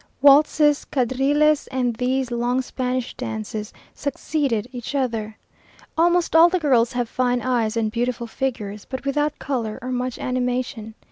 [0.19, 5.37] Waltzes, quadrilles, and these long Spanish dances, succeeded each other.
[5.95, 10.17] Almost all the girls have fine eyes and beautiful figures, but without colour, or much
[10.17, 10.95] animation.